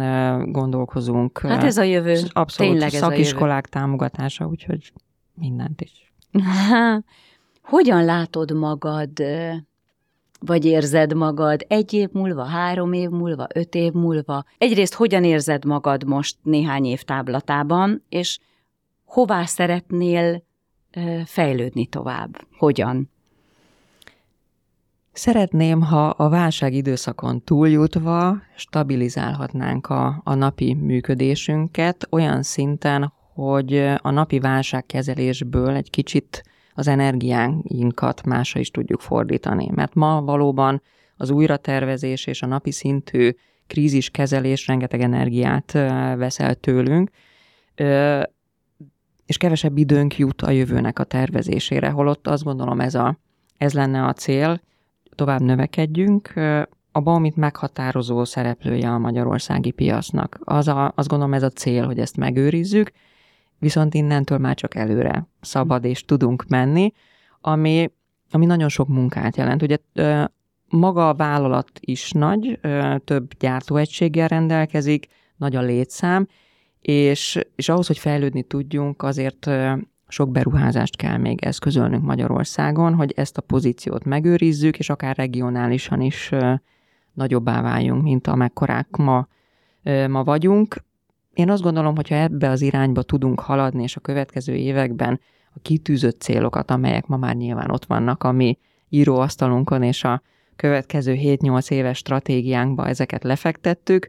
[0.53, 1.39] gondolkozunk.
[1.39, 2.21] Hát ez a jövő.
[2.33, 4.93] Abszolút Tényleg szakiskolák támogatása, úgyhogy
[5.35, 6.13] mindent is.
[7.63, 9.11] Hogyan látod magad
[10.47, 14.45] vagy érzed magad egy év múlva, három év múlva, öt év múlva?
[14.59, 18.39] Egyrészt hogyan érzed magad most néhány év táblatában, és
[19.05, 20.43] hová szeretnél
[21.25, 22.47] fejlődni tovább?
[22.59, 23.11] Hogyan?
[25.13, 34.11] Szeretném, ha a válság időszakon túljutva stabilizálhatnánk a, a napi működésünket olyan szinten, hogy a
[34.11, 36.43] napi válságkezelésből egy kicsit
[36.75, 39.71] az energiánkat másra is tudjuk fordítani.
[39.75, 40.83] Mert ma valóban
[41.17, 43.31] az újratervezés és a napi szintű
[43.67, 45.73] kríziskezelés rengeteg energiát
[46.17, 47.11] vesz el tőlünk,
[49.27, 53.19] és kevesebb időnk jut a jövőnek a tervezésére, holott azt gondolom ez, a,
[53.57, 54.61] ez lenne a cél,
[55.15, 56.33] tovább növekedjünk,
[56.93, 60.39] a Baumit meghatározó szereplője a magyarországi piacnak.
[60.45, 62.93] Az a, azt gondolom ez a cél, hogy ezt megőrizzük,
[63.59, 66.93] viszont innentől már csak előre szabad és tudunk menni,
[67.41, 67.91] ami,
[68.31, 69.63] ami nagyon sok munkát jelent.
[69.63, 69.77] Ugye
[70.69, 72.61] maga a vállalat is nagy,
[73.05, 76.29] több gyártóegységgel rendelkezik, nagy a létszám,
[76.81, 79.51] és, és ahhoz, hogy fejlődni tudjunk, azért
[80.09, 86.31] sok beruházást kell még eszközölnünk Magyarországon, hogy ezt a pozíciót megőrizzük, és akár regionálisan is
[87.13, 89.27] nagyobbá váljunk, mint amekkorák ma,
[90.09, 90.77] ma vagyunk.
[91.35, 95.21] Én azt gondolom, hogyha ebbe az irányba tudunk haladni, és a következő években
[95.55, 100.23] a kitűzött célokat, amelyek ma már nyilván ott vannak a mi íróasztalunkon, és a
[100.57, 104.09] következő 7-8 éves stratégiánkba ezeket lefektettük,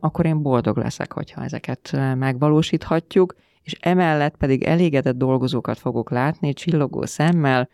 [0.00, 7.04] akkor én boldog leszek, hogyha ezeket megvalósíthatjuk, és emellett pedig elégedett dolgozókat fogok látni, csillogó
[7.04, 7.68] szemmel,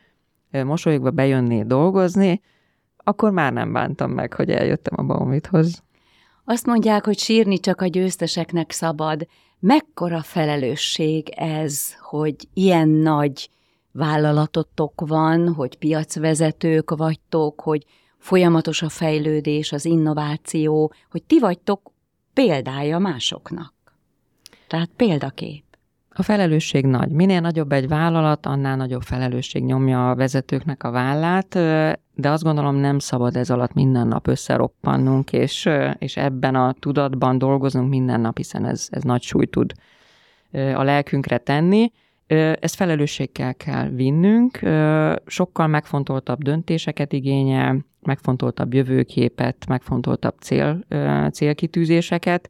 [0.50, 2.40] mosolyogva bejönni dolgozni,
[2.96, 5.82] akkor már nem bántam meg, hogy eljöttem a Baumithoz.
[6.50, 9.26] Azt mondják, hogy sírni csak a győzteseknek szabad.
[9.58, 13.48] Mekkora felelősség ez, hogy ilyen nagy
[13.92, 17.84] vállalatotok van, hogy piacvezetők vagytok, hogy
[18.18, 21.92] folyamatos a fejlődés, az innováció, hogy ti vagytok
[22.32, 23.74] példája másoknak.
[24.68, 25.69] Tehát példakép.
[26.14, 27.10] A felelősség nagy.
[27.10, 31.54] Minél nagyobb egy vállalat, annál nagyobb felelősség nyomja a vezetőknek a vállát,
[32.14, 35.68] de azt gondolom nem szabad ez alatt minden nap összeroppannunk, és,
[35.98, 39.72] és ebben a tudatban dolgozunk minden nap, hiszen ez, ez nagy súlyt tud
[40.52, 41.92] a lelkünkre tenni.
[42.60, 44.58] Ezt felelősséggel kell vinnünk,
[45.26, 50.84] sokkal megfontoltabb döntéseket igényel, megfontoltabb jövőképet, megfontoltabb cél,
[51.32, 52.48] célkitűzéseket,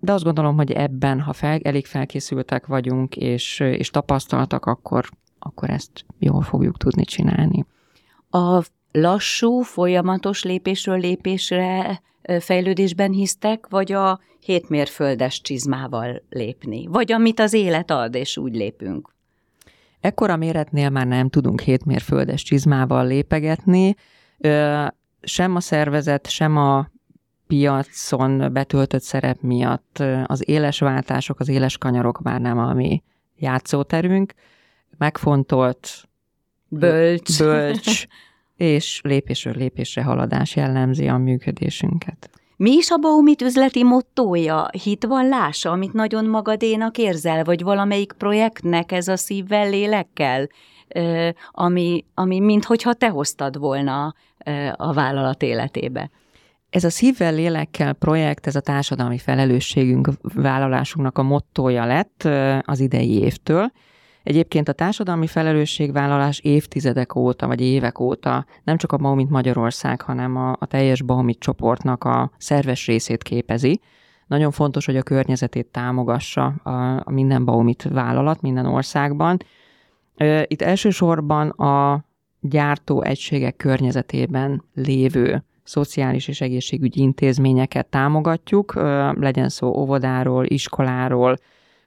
[0.00, 5.70] de azt gondolom, hogy ebben, ha fel, elég felkészültek vagyunk, és, és tapasztaltak, akkor, akkor
[5.70, 7.66] ezt jól fogjuk tudni csinálni.
[8.30, 12.00] A lassú, folyamatos lépésről lépésre
[12.40, 16.86] fejlődésben hisztek, vagy a hétmérföldes csizmával lépni?
[16.86, 19.14] Vagy amit az élet ad, és úgy lépünk?
[20.00, 23.94] Ekkora méretnél már nem tudunk hétmérföldes csizmával lépegetni,
[25.20, 26.90] sem a szervezet, sem a
[27.48, 33.02] piacon betöltött szerep miatt az éles váltások, az éles kanyarok már nem a mi
[33.36, 34.34] játszóterünk,
[34.98, 36.08] megfontolt,
[36.68, 38.06] bölcs, bölcs
[38.56, 42.30] és lépésről lépésre haladás jellemzi a működésünket.
[42.56, 49.08] Mi is a Baumit üzleti mottója, hitvallása, amit nagyon magadénak érzel, vagy valamelyik projektnek ez
[49.08, 50.48] a szívvel, lélekkel,
[51.50, 54.14] ami, ami minthogyha te hoztad volna
[54.76, 56.10] a vállalat életébe?
[56.70, 62.28] Ez a szívvel, lélekkel projekt, ez a társadalmi felelősségünk vállalásunknak a mottója lett
[62.62, 63.72] az idei évtől.
[64.22, 70.36] Egyébként a társadalmi felelősségvállalás évtizedek óta, vagy évek óta nem csak a Baumit Magyarország, hanem
[70.36, 73.80] a, a teljes Baumit csoportnak a szerves részét képezi.
[74.26, 76.70] Nagyon fontos, hogy a környezetét támogassa a,
[77.04, 79.36] a minden Baumit vállalat minden országban.
[80.46, 82.04] Itt elsősorban a
[82.40, 88.74] gyártó egységek környezetében lévő szociális és egészségügyi intézményeket támogatjuk,
[89.14, 91.36] legyen szó óvodáról, iskoláról,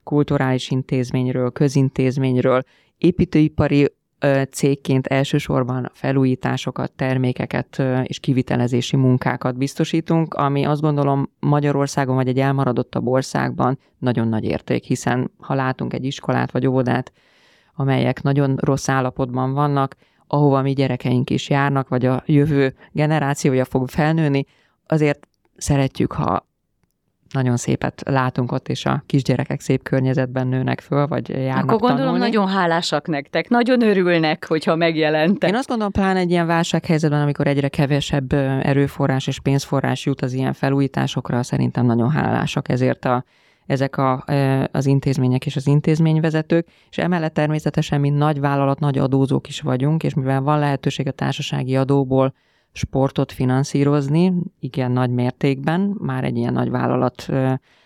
[0.04, 2.62] kulturális intézményről, közintézményről,
[2.98, 3.88] építőipari
[4.52, 13.08] cégként elsősorban felújításokat, termékeket és kivitelezési munkákat biztosítunk, ami azt gondolom Magyarországon vagy egy elmaradottabb
[13.08, 17.12] országban nagyon nagy érték, hiszen ha látunk egy iskolát vagy óvodát,
[17.76, 19.96] amelyek nagyon rossz állapotban vannak,
[20.32, 24.46] ahova mi gyerekeink is járnak, vagy a jövő generációja fog felnőni,
[24.88, 26.50] azért szeretjük, ha
[27.34, 31.98] nagyon szépet látunk ott, és a kisgyerekek szép környezetben nőnek föl, vagy járnak Akkor gondolom
[31.98, 32.20] tanulni.
[32.20, 35.50] nagyon hálásak nektek, nagyon örülnek, hogyha megjelentek.
[35.50, 40.34] Én azt gondolom, pláne egy ilyen válsághelyzetben, amikor egyre kevesebb erőforrás és pénzforrás jut az
[40.34, 43.24] ilyen felújításokra, szerintem nagyon hálásak ezért a
[43.66, 44.24] ezek a,
[44.72, 50.04] az intézmények és az intézményvezetők, és emellett természetesen, mint nagy vállalat, nagy adózók is vagyunk,
[50.04, 52.34] és mivel van lehetőség a társasági adóból
[52.72, 57.28] sportot finanszírozni, igen nagy mértékben, már egy ilyen nagy vállalat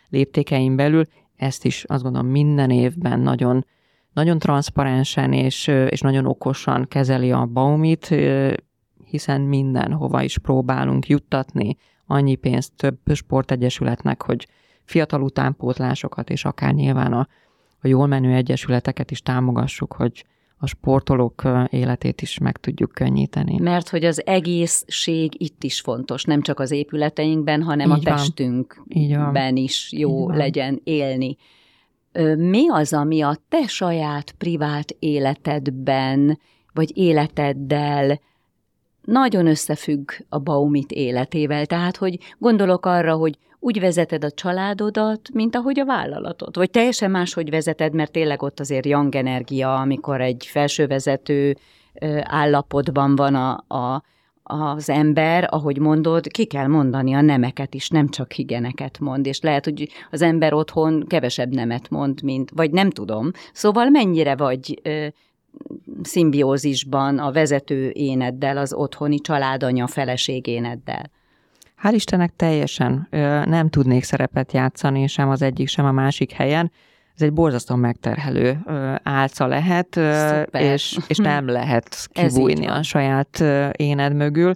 [0.10, 3.66] léptékein belül, ezt is azt gondolom minden évben nagyon,
[4.14, 8.16] nagyon transzparensen és, és nagyon okosan kezeli a Baumit,
[9.06, 11.78] hiszen mindenhova is próbálunk juttatni.
[12.06, 14.48] Annyi pénzt több sportegyesületnek, hogy
[14.86, 17.28] fiatal utánpótlásokat, és akár nyilván a,
[17.82, 20.26] a jól menő egyesületeket is támogassuk, hogy
[20.58, 23.60] a sportolók életét is meg tudjuk könnyíteni.
[23.60, 28.16] Mert hogy az egészség itt is fontos, nem csak az épületeinkben, hanem Így a van.
[28.16, 31.38] testünkben is jó legyen élni.
[32.38, 36.40] Mi az, ami a te saját privát életedben,
[36.74, 38.20] vagy életeddel
[39.02, 41.66] nagyon összefügg a Baumit életével.
[41.66, 46.56] Tehát, hogy gondolok arra, hogy úgy vezeted a családodat, mint ahogy a vállalatot.
[46.56, 51.58] Vagy teljesen máshogy vezeted, mert tényleg ott azért young energia, amikor egy felsővezető
[52.22, 54.04] állapotban van a, a,
[54.44, 59.40] az ember, ahogy mondod, ki kell mondani a nemeket is, nem csak higeneket mond, és
[59.40, 63.32] lehet, hogy az ember otthon kevesebb nemet mond, mint, vagy nem tudom.
[63.54, 65.08] Szóval mennyire vagy ö,
[66.02, 71.12] szimbiózisban a vezető éneddel, az otthoni családanya feleségéneddel?
[71.86, 73.08] Hál' Istennek teljesen
[73.46, 76.72] nem tudnék szerepet játszani sem az egyik, sem a másik helyen.
[77.16, 78.60] Ez egy borzasztóan megterhelő
[79.04, 80.00] álca lehet,
[80.52, 84.54] és, és nem lehet kibújni a saját éned mögül.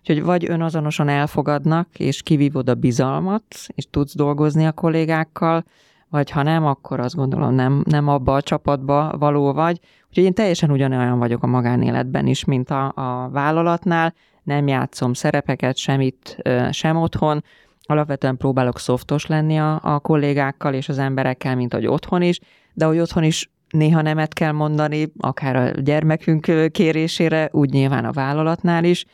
[0.00, 5.64] Úgyhogy vagy önazonosan elfogadnak, és kivívod a bizalmat, és tudsz dolgozni a kollégákkal,
[6.10, 9.80] vagy ha nem, akkor azt gondolom nem, nem abba a csapatba való vagy.
[10.08, 14.14] Úgyhogy én teljesen ugyanolyan vagyok a magánéletben is, mint a, a vállalatnál,
[14.48, 16.36] nem játszom szerepeket semmit,
[16.70, 17.44] sem otthon,
[17.82, 22.40] alapvetően próbálok szoftos lenni a, a kollégákkal és az emberekkel, mint ahogy otthon is,
[22.72, 28.12] de hogy otthon is néha nemet kell mondani, akár a gyermekünk kérésére, úgy nyilván a
[28.12, 29.04] vállalatnál is.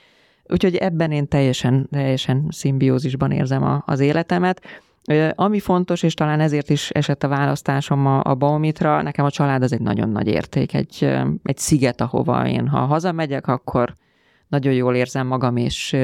[0.46, 4.82] Úgyhogy ebben én teljesen, teljesen szimbiózisban érzem a, az életemet.
[5.34, 9.62] Ami fontos, és talán ezért is esett a választásom a, a Baumitra, nekem a család
[9.62, 11.10] az egy nagyon nagy érték, egy,
[11.42, 13.94] egy sziget, ahova én, ha hazamegyek, akkor
[14.54, 15.96] nagyon jól érzem magam, és,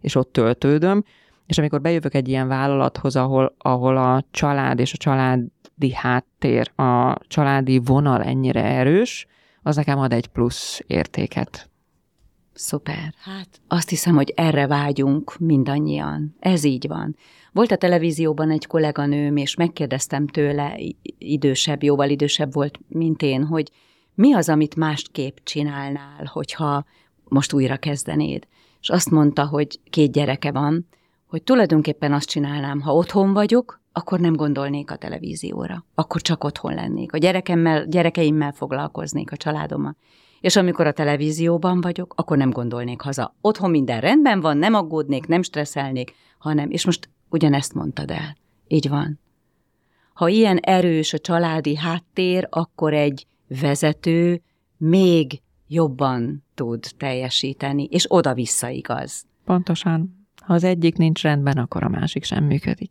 [0.00, 1.04] és ott töltődöm.
[1.46, 7.18] És amikor bejövök egy ilyen vállalathoz, ahol, ahol a család és a családi háttér, a
[7.26, 9.26] családi vonal ennyire erős,
[9.62, 11.70] az nekem ad egy plusz értéket.
[12.52, 13.14] Szuper.
[13.24, 16.36] Hát azt hiszem, hogy erre vágyunk mindannyian.
[16.40, 17.16] Ez így van.
[17.52, 20.76] Volt a televízióban egy kolléganőm, és megkérdeztem tőle,
[21.18, 23.70] idősebb, jóval idősebb volt, mint én, hogy
[24.14, 26.84] mi az, amit másképp csinálnál, hogyha
[27.28, 28.46] most újra kezdenéd.
[28.80, 30.86] És azt mondta, hogy két gyereke van,
[31.26, 35.84] hogy tulajdonképpen azt csinálnám, ha otthon vagyok, akkor nem gondolnék a televízióra.
[35.94, 37.12] Akkor csak otthon lennék.
[37.12, 39.96] A gyerekemmel, gyerekeimmel foglalkoznék, a családommal.
[40.40, 43.34] És amikor a televízióban vagyok, akkor nem gondolnék haza.
[43.40, 48.36] Otthon minden rendben van, nem aggódnék, nem stresszelnék, hanem, és most ugyanezt mondtad el.
[48.68, 49.20] Így van.
[50.14, 54.42] Ha ilyen erős a családi háttér, akkor egy vezető
[54.76, 59.24] még jobban tud teljesíteni, és oda-vissza igaz.
[59.44, 60.26] Pontosan.
[60.42, 62.90] Ha az egyik nincs rendben, akkor a másik sem működik.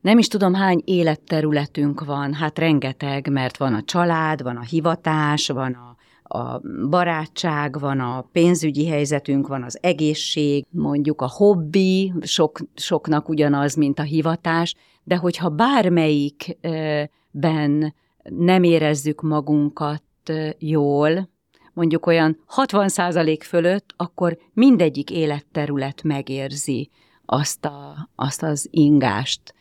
[0.00, 5.48] Nem is tudom, hány életterületünk van, hát rengeteg, mert van a család, van a hivatás,
[5.48, 5.96] van a,
[6.38, 13.74] a barátság, van a pénzügyi helyzetünk, van az egészség, mondjuk a hobbi, sok, soknak ugyanaz,
[13.74, 14.74] mint a hivatás,
[15.04, 20.02] de hogyha bármelyikben nem érezzük magunkat
[20.58, 21.28] jól,
[21.74, 26.90] mondjuk olyan 60% fölött, akkor mindegyik életterület megérzi
[27.26, 29.54] azt, a, azt az ingást.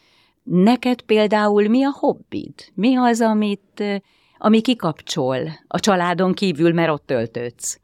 [0.44, 2.54] Neked például mi a hobbid?
[2.74, 3.84] Mi az, amit,
[4.38, 7.80] ami kikapcsol a családon kívül, mert ott töltődsz?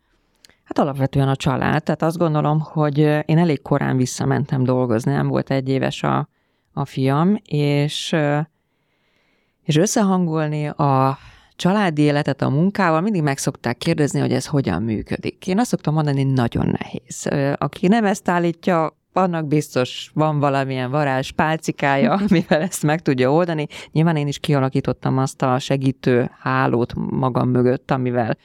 [0.63, 5.51] Hát alapvetően a család, tehát azt gondolom, hogy én elég korán visszamentem dolgozni, nem volt
[5.51, 6.29] egy éves a,
[6.73, 8.15] a fiam, és,
[9.63, 11.17] és összehangolni a
[11.59, 15.47] családi életet a munkával mindig meg szokták kérdezni, hogy ez hogyan működik.
[15.47, 17.27] Én azt szoktam mondani, nagyon nehéz.
[17.57, 23.67] Aki nem ezt állítja, annak biztos van valamilyen varázs pálcikája, amivel ezt meg tudja oldani.
[23.91, 28.37] Nyilván én is kialakítottam azt a segítő hálót magam mögött, amivel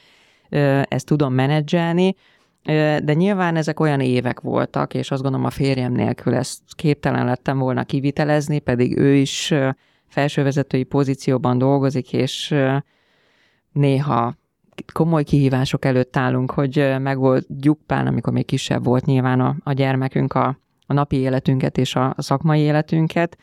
[0.88, 2.14] ezt tudom menedzselni,
[3.02, 7.58] de nyilván ezek olyan évek voltak, és azt gondolom a férjem nélkül ezt képtelen lettem
[7.58, 9.54] volna kivitelezni, pedig ő is
[10.08, 12.54] felsővezetői pozícióban dolgozik, és
[13.74, 14.34] néha
[14.92, 20.34] komoly kihívások előtt állunk, hogy megoldjuk pár, amikor még kisebb volt nyilván a, a gyermekünk
[20.34, 23.38] a, a napi életünket és a, szakmai életünket,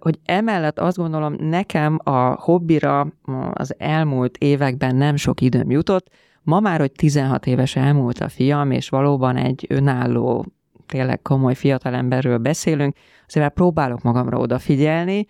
[0.00, 3.06] hogy emellett azt gondolom, nekem a hobbira
[3.52, 6.08] az elmúlt években nem sok időm jutott.
[6.42, 10.46] Ma már, hogy 16 éves elmúlt a fiam, és valóban egy önálló,
[10.86, 12.96] tényleg komoly fiatalemberről beszélünk,
[13.26, 15.26] azért próbálok magamra odafigyelni,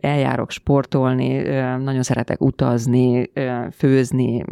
[0.00, 1.38] eljárok sportolni,
[1.78, 3.30] nagyon szeretek utazni,
[3.72, 4.44] főzni,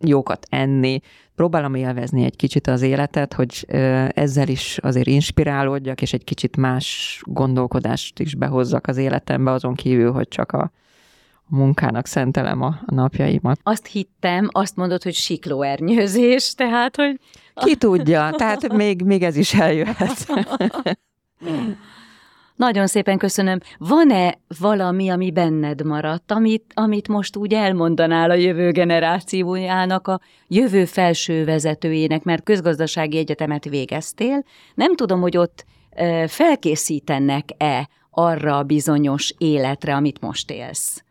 [0.00, 1.00] jókat enni,
[1.34, 3.66] próbálom élvezni egy kicsit az életet, hogy
[4.08, 10.12] ezzel is azért inspirálódjak, és egy kicsit más gondolkodást is behozzak az életembe, azon kívül,
[10.12, 10.70] hogy csak a,
[11.48, 13.60] munkának szentelem a napjaimat.
[13.62, 17.20] Azt hittem, azt mondod, hogy siklóernyőzés, tehát, hogy...
[17.54, 20.26] Ki tudja, tehát még, még ez is eljöhet.
[22.56, 23.58] Nagyon szépen köszönöm.
[23.78, 30.84] Van-e valami, ami benned maradt, amit, amit most úgy elmondanál a jövő generációjának, a jövő
[30.84, 34.44] felső vezetőjének, mert közgazdasági egyetemet végeztél.
[34.74, 35.64] Nem tudom, hogy ott
[36.26, 41.04] felkészítenek-e arra a bizonyos életre, amit most élsz.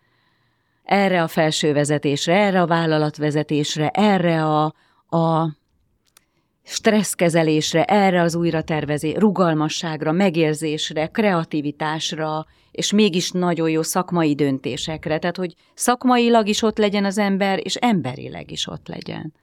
[0.83, 4.73] Erre a felső vezetésre, erre a vállalatvezetésre, erre a,
[5.17, 5.49] a
[6.63, 15.55] stresszkezelésre, erre az újratervezé, rugalmasságra, megérzésre, kreativitásra, és mégis nagyon jó szakmai döntésekre, tehát hogy
[15.73, 19.33] szakmailag is ott legyen az ember, és emberileg is ott legyen.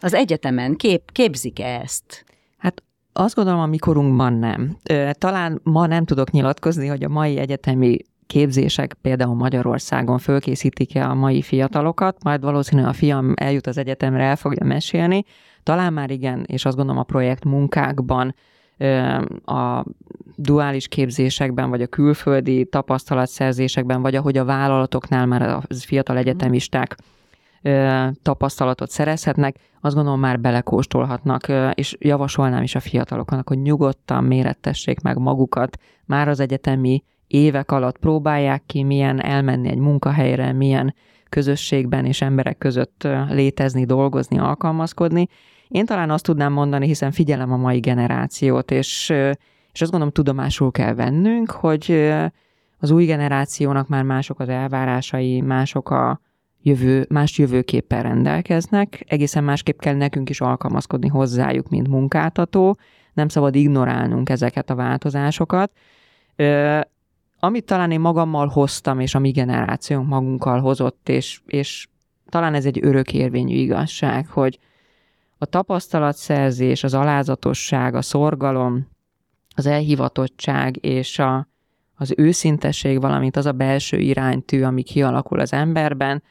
[0.00, 2.24] Az egyetemen kép, képzik-e ezt?
[2.58, 4.76] Hát azt gondolom, a mikorunkban nem.
[5.12, 11.42] Talán ma nem tudok nyilatkozni, hogy a mai egyetemi képzések például Magyarországon fölkészítik-e a mai
[11.42, 15.24] fiatalokat, majd valószínűleg a fiam eljut az egyetemre, el fogja mesélni.
[15.66, 18.34] Talán már igen, és azt gondolom a projekt munkákban,
[19.44, 19.84] a
[20.36, 26.96] duális képzésekben, vagy a külföldi tapasztalatszerzésekben, vagy ahogy a vállalatoknál már a fiatal egyetemisták
[28.22, 35.18] tapasztalatot szerezhetnek, azt gondolom már belekóstolhatnak, és javasolnám is a fiataloknak, hogy nyugodtan mérettessék meg
[35.18, 40.94] magukat már az egyetemi évek alatt próbálják ki, milyen elmenni egy munkahelyre, milyen
[41.28, 45.28] közösségben és emberek között létezni, dolgozni, alkalmazkodni.
[45.68, 49.08] Én talán azt tudnám mondani, hiszen figyelem a mai generációt, és,
[49.72, 52.12] és azt gondolom tudomásul kell vennünk, hogy
[52.78, 56.20] az új generációnak már mások az elvárásai, mások a
[56.62, 62.76] jövő, más jövőképpen rendelkeznek, egészen másképp kell nekünk is alkalmazkodni hozzájuk, mint munkáltató,
[63.12, 65.72] nem szabad ignorálnunk ezeket a változásokat.
[67.38, 71.88] Amit talán én magammal hoztam, és a mi generációnk magunkkal hozott, és, és
[72.28, 74.58] talán ez egy örökérvényű igazság, hogy
[75.38, 78.88] a tapasztalatszerzés, az alázatosság, a szorgalom,
[79.54, 81.48] az elhivatottság és a,
[81.94, 86.22] az őszintesség, valamint az a belső iránytű, ami kialakul az emberben,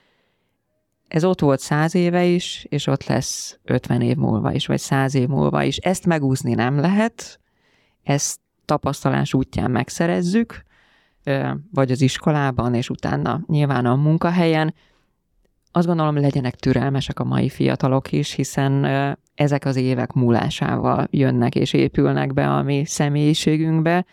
[1.08, 5.16] ez ott volt száz éve is, és ott lesz 50 év múlva is, vagy száz
[5.16, 5.78] év múlva is.
[5.78, 7.40] Ezt megúzni nem lehet,
[8.04, 10.64] ezt tapasztalás útján megszerezzük,
[11.72, 14.74] vagy az iskolában, és utána nyilván a munkahelyen.
[15.76, 18.86] Azt gondolom, legyenek türelmesek a mai fiatalok is, hiszen
[19.36, 24.06] ezek az évek múlásával jönnek és épülnek be a mi személyiségünkbe,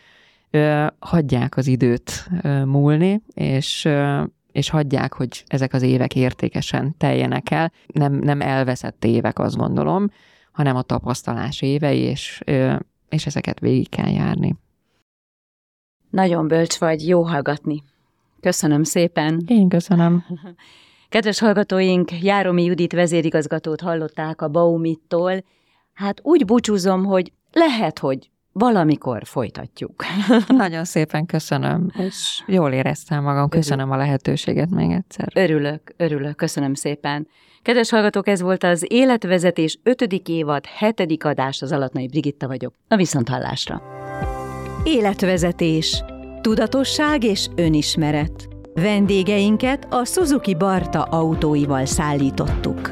[0.98, 2.28] hagyják az időt
[2.64, 3.88] múlni, és
[4.52, 7.72] és hagyják, hogy ezek az évek értékesen teljenek el.
[7.86, 10.10] Nem, nem elveszett évek, azt gondolom,
[10.52, 12.40] hanem a tapasztalás évei, és,
[13.08, 14.56] és ezeket végig kell járni.
[16.10, 17.82] Nagyon bölcs vagy, jó hallgatni.
[18.40, 19.42] Köszönöm szépen.
[19.46, 20.24] Én köszönöm.
[21.12, 25.44] Kedves hallgatóink, Járomi Judit vezérigazgatót hallották a Baumittól.
[25.92, 30.04] Hát úgy búcsúzom, hogy lehet, hogy valamikor folytatjuk.
[30.48, 33.48] Nagyon szépen köszönöm, és jól éreztem magam.
[33.48, 35.28] Köszönöm a lehetőséget még egyszer.
[35.34, 37.28] Örülök, örülök, köszönöm szépen.
[37.62, 40.02] Kedves hallgatók, ez volt az Életvezetés 5.
[40.28, 41.24] évad 7.
[41.24, 42.74] adás, az Alatnai Brigitta vagyok.
[42.88, 43.82] A viszonthallásra.
[44.84, 46.04] Életvezetés.
[46.40, 48.51] Tudatosság és önismeret.
[48.74, 52.90] Vendégeinket a Suzuki Barta autóival szállítottuk.